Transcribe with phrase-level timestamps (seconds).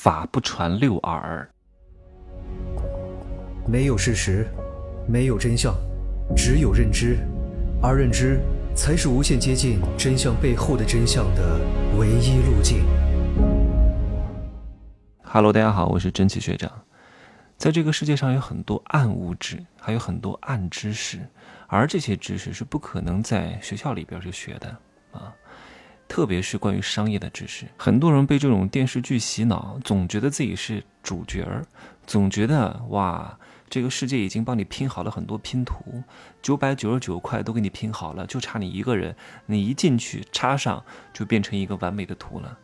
[0.00, 1.50] 法不传六耳。
[3.66, 4.46] 没有事实，
[5.08, 5.74] 没有真相，
[6.36, 7.18] 只有认知，
[7.82, 8.38] 而认知
[8.76, 11.58] 才是无限接近真相背后的真相的
[11.98, 12.84] 唯一路径。
[15.24, 16.70] Hello，大家好，我是真奇学长。
[17.56, 21.18] 在这个世界上有很多暗物质，还有很多暗知识，
[21.66, 24.68] 而这些知识是不可能在学校里边去学的
[25.10, 25.34] 啊。
[26.08, 31.62] 特别是关于商业的知识，很多人被这种电视剧洗脑，总觉得自己是主角儿，
[32.06, 36.02] 总觉得哇，这个世界已经帮你拼好了很多拼图，
[36.40, 39.14] 九百九十九块都给你拼好了，就差你一个人，
[39.46, 40.82] 你一进去插上
[41.12, 42.58] 就变成一个完美的图了。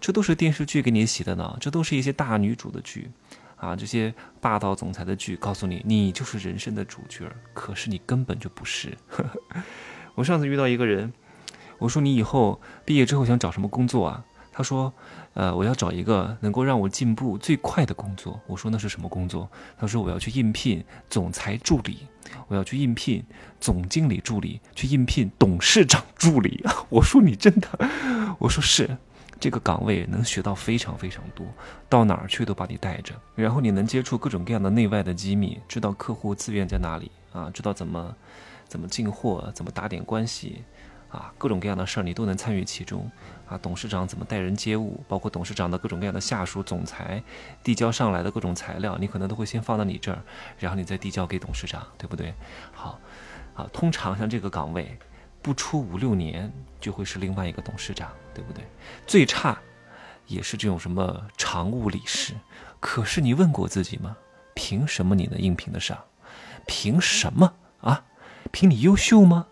[0.00, 3.10] 这都是电视剧给你洗的脑，这都是一些大女主的剧，
[3.56, 8.96] 啊，这些霸道总裁的剧，告诉你你就是人生的主角，可是你根本就不是。
[10.14, 11.12] 我上次遇到一个人。
[11.78, 14.24] 我说你以后毕业之后想找什么工作啊？
[14.52, 14.90] 他说，
[15.34, 18.40] 呃，我要找一个能够让我进步最快的工作。
[18.46, 19.46] 我说那是什么工作？
[19.78, 22.06] 他说我要去应聘总裁助理，
[22.48, 23.22] 我要去应聘
[23.60, 26.64] 总经理助理，去应聘董事长助理。
[26.88, 27.68] 我说你真的？
[28.38, 28.96] 我说是，
[29.38, 31.46] 这个岗位能学到非常非常多，
[31.90, 38.16] 到哪儿去都把你带着，然后你能接触各种各样的内外的机密，知道客户资源在哪里啊，知道怎么
[38.66, 40.62] 怎么进货，怎么打点关系。
[41.16, 43.10] 啊，各种各样的事儿你都能参与其中，
[43.48, 47.22] 啊，董事长怎么待人接物，包括董事长的各种各样的下属、总裁
[47.64, 50.22] 递交上来的各种材料，你可能都会先放到你这儿，
[50.58, 52.34] 然后你再递交给董事长，对不对？
[52.74, 53.00] 好，
[53.54, 54.98] 啊，通常像这个岗位，
[55.40, 58.62] 不出五六年就会是另外一个董事长，对不对？
[59.06, 59.56] 最差
[60.26, 62.34] 也是这种什么常务理事。
[62.78, 64.14] 可是你问过自己吗？
[64.54, 65.98] 凭什么你能应聘得上？
[66.66, 68.04] 凭什么啊？
[68.52, 69.46] 凭你优秀吗？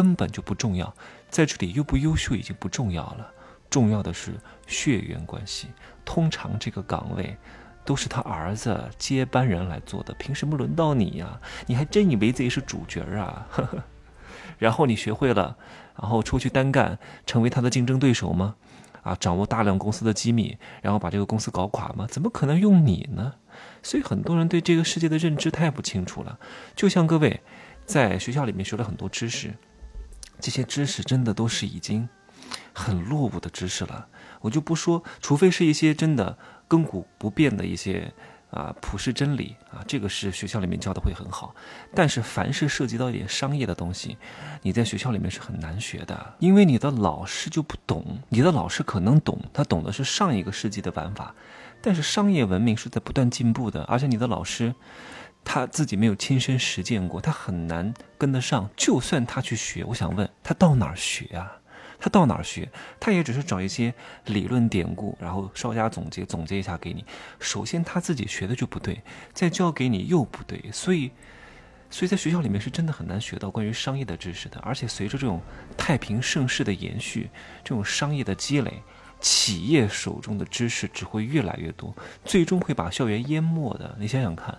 [0.00, 0.94] 根本就不重要，
[1.28, 3.30] 在这里优不优秀已经不重要了，
[3.68, 4.32] 重要的是
[4.66, 5.68] 血缘关系。
[6.06, 7.36] 通常这个岗位
[7.84, 11.38] 都是他儿子接班人来做的，凭什么轮到你呀？
[11.66, 13.46] 你还真以为自己是主角啊？
[14.58, 15.58] 然后你学会了，
[16.00, 18.54] 然后出去单干，成为他的竞争对手吗？
[19.02, 22.06] 啊，掌握大量公司的机密，然后把这个公司搞垮吗？
[22.08, 23.34] 怎么可能用你呢？
[23.82, 26.38] 所以很多人对这个世界的认知太不清楚了。
[26.74, 27.42] 就像各位
[27.84, 29.52] 在学校里面学了很多知识。
[30.40, 32.08] 这些知识真的都是已经
[32.72, 34.08] 很落伍的知识了，
[34.40, 36.36] 我就不说，除非是一些真的
[36.68, 38.12] 亘古不变的一些
[38.50, 41.54] 啊普世真理啊，这个是学校里面教的会很好。
[41.94, 44.16] 但是凡是涉及到一点商业的东西，
[44.62, 48.18] 你在学校里面是很难学的，因为你的老师就不懂。
[48.30, 51.34] 你的老师可能懂，他懂的是上一个世纪的玩法，
[51.80, 54.74] 但是商业文明是在不断进步的，而且你的老师。
[55.44, 58.70] 他自己没有亲身实践过，他很难跟得上。
[58.76, 61.56] 就算他去学，我想问他到哪儿学啊？
[61.98, 62.70] 他到哪儿学？
[62.98, 63.92] 他也只是找一些
[64.24, 67.04] 理论典故，然后稍加总结，总结一下给你。
[67.38, 69.02] 首先他自己学的就不对，
[69.34, 71.10] 再教给你又不对，所以，
[71.90, 74.58] 所以在学校里面是真的很难学到关于商业的知识的。
[74.60, 75.42] 而且随着这种
[75.76, 77.28] 太平盛世的延续，
[77.62, 78.82] 这种商业的积累，
[79.20, 83.94] 企业手中的知识只会越来越多，最终会把校园淹没的。
[83.98, 84.56] 你想想看。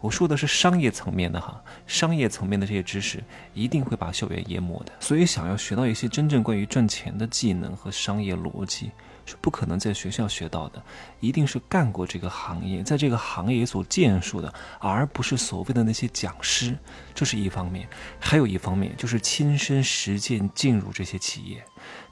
[0.00, 3.22] 我说的是商业层面的哈，商业层面的这些知识
[3.54, 4.92] 一定会把校园淹没的。
[5.00, 8.90] 所以，想要学到一些真正关于赚钱的技能和商业逻辑，
[9.26, 10.82] 是不可能在学校学到的，
[11.20, 16.76] 一定是干过这个行业，在这个行业所建树的，而不是所谓的那些讲师。
[17.14, 21.64] 这是一方面，还有一方面就是亲身实践进入这些企业。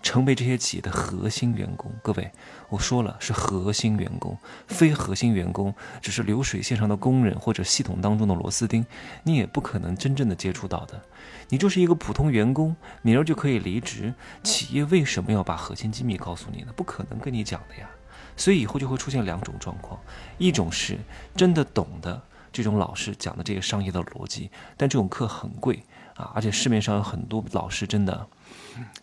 [0.02, 2.30] 成为这些企业的核心员工，各位，
[2.68, 4.36] 我说了是核心员工，
[4.66, 8.84] 非核心员工只是流水线上的工人或者系统当中的螺丝钉，
[9.22, 11.00] 你也不可能真正的接触到的。
[11.48, 14.12] 你就是一个普通员工，明儿就可以离职，
[14.42, 16.72] 企业为什么要把核心机密告诉你呢？
[16.76, 17.88] 不可能跟你讲的呀。
[18.36, 20.00] 所以以后就会出现两种状况，
[20.38, 20.98] 一种是
[21.36, 22.20] 真的懂的
[22.52, 25.82] 这种老师讲的这些商业的逻辑，但这种课很贵
[26.16, 28.26] 啊，而且市面上有很多老师真的。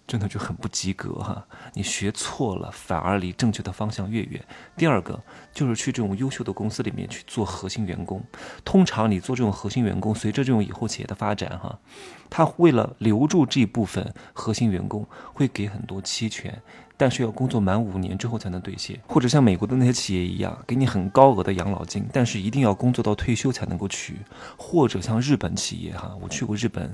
[0.07, 1.45] 真的就很不及格哈！
[1.73, 4.43] 你学错了，反而离正确的方向越远。
[4.75, 5.19] 第二个
[5.53, 8.23] 就是去这种优秀的公司里面去做核心员工。
[8.65, 11.77] 通常你做这种核心员工，随着这种以后企业的发展哈，
[12.31, 16.59] 他为了留住这部分核心员工，会给很多期权。
[16.99, 24.17] 但是要工作满五年之后才能兑现，或者像美国的那些企业一样，给你很高额的养老金，但是一定要工作到退休才能够取。
[24.57, 26.93] 或者像日本企业哈，我去过日本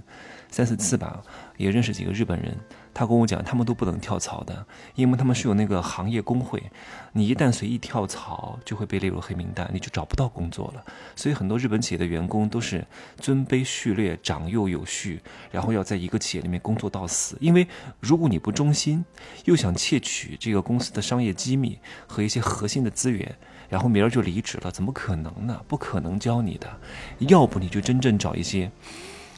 [0.52, 1.24] 三四次吧，
[1.58, 2.56] 也认识几个日本人。
[2.96, 4.66] 他跟我讲，他们都不能跳槽的，
[4.96, 6.64] 因为他们是有那个行业工会，
[7.12, 10.84] 你一旦随意跳槽，就会被列入黑名单，你就找不到工作了。
[11.14, 12.88] 所以很多日本企业的员工都是
[13.18, 15.22] 尊卑序列，长幼有序，
[15.52, 17.38] 然后要在一个企业里面工作到死。
[17.42, 17.68] 因为
[18.00, 19.04] 如果你不忠心，
[19.44, 21.78] 又想窃取这个公司的商业机密
[22.08, 23.36] 和一些核心的资源，
[23.68, 25.62] 然后明儿就离职了，怎么可能呢？
[25.68, 26.80] 不可能教你的，
[27.20, 28.72] 要不你就真正找一些。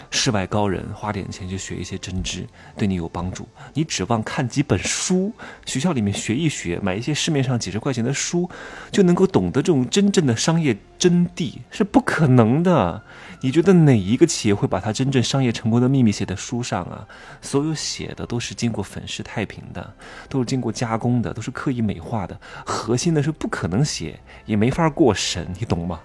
[0.09, 3.47] 世外高人花点钱去学一些真知，对你有帮助。
[3.73, 5.33] 你指望看几本书，
[5.65, 8.49] 学校里面学一学，买一些市面上几十块钱的书，
[8.91, 13.01] 就能够懂得这种真正的商业真谛，是不可能的。
[13.41, 17.07] 你觉得哪一个企业会把它真正商业成功的秘密写在书上啊？
[17.41, 19.93] 所有写的都是经过粉饰太平的，
[20.27, 22.39] 都是经过加工的，都是刻意美化的。
[22.65, 25.99] 核心的是不可能写，也没法过审，你懂吗？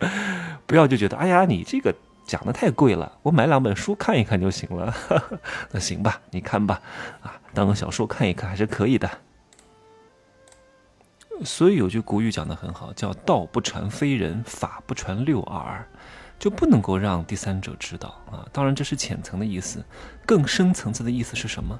[0.66, 1.94] 不要就觉得，哎呀，你这个。
[2.26, 4.92] 讲的太贵了，我买两本书看一看就行了。
[5.70, 6.82] 那行吧，你看吧，
[7.22, 9.08] 啊，当个小说看一看还是可以的。
[11.44, 15.86] 所以有句古语讲的很好，叫“道不传非人，法不传六耳”，
[16.38, 18.48] 就不能够让第三者知道啊。
[18.52, 19.84] 当然这是浅层的意思，
[20.24, 21.78] 更深层次的意思是什么？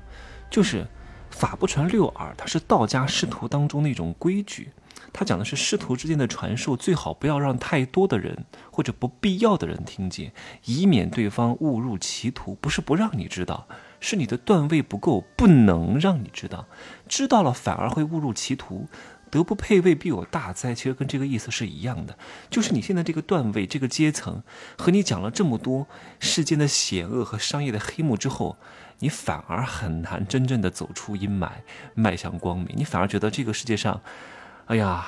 [0.50, 0.86] 就是
[1.30, 4.70] “法不传六耳”，它是道家师徒当中的一种规矩。
[5.12, 10.32] 他讲的是师徒之间的传授，最好不要让太多的人或者不必要的人听见，
[10.64, 12.54] 以免对方误入歧途。
[12.56, 13.66] 不是不让你知道，
[13.98, 16.66] 是你的段位不够，不能让你知道。
[17.08, 18.88] 知道了反而会误入歧途，
[19.30, 20.74] 德不配位必有大灾。
[20.74, 22.18] 其实跟这个意思是一样的，
[22.50, 24.42] 就是你现在这个段位、这个阶层，
[24.76, 25.86] 和你讲了这么多
[26.20, 28.58] 世间的险恶和商业的黑幕之后，
[28.98, 31.50] 你反而很难真正的走出阴霾，
[31.94, 32.68] 迈向光明。
[32.76, 34.02] 你反而觉得这个世界上。
[34.66, 35.06] 哎呀，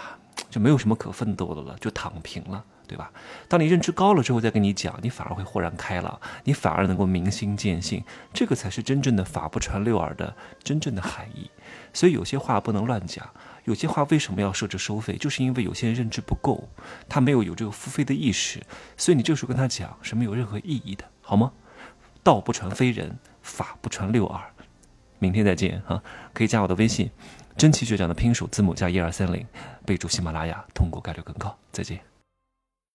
[0.50, 3.10] 就没有什么可奋斗的了，就躺平了，对吧？
[3.48, 11.50] 当你认知高了之后，再跟你讲，你反而会豁然开朗，你反而能够明心见性，这个才是真正的法不传六耳的真正的含义。
[11.92, 13.28] 所以有些话不能乱讲，
[13.64, 15.16] 有些话为什么要设置收费？
[15.16, 16.68] 就是因为有些人认知不够，
[17.08, 18.62] 他没有有这个付费的意识，
[18.96, 21.52] 所以你这时候跟他讲是没有任何意义的，好吗？
[22.22, 24.40] 道不传非人，法不传六耳。
[25.18, 26.00] 明天再见哈，
[26.32, 27.10] 可以加我的微信。
[27.58, 29.44] 真奇学长的拼手字母加一二三零，
[29.84, 31.58] 备注喜马拉雅，通过概率更高。
[31.72, 31.98] 再见。